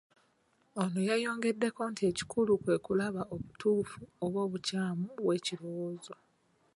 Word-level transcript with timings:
Ono 0.81 0.99
yayongeddeko 1.09 1.81
nti 1.91 2.03
ekikulu 2.11 2.51
kwe 2.63 2.75
kulaba 2.85 3.21
obutuufu 3.33 3.99
oba 4.25 4.39
obukyamu 4.45 5.07
bw'ekirowoozo. 5.23 6.13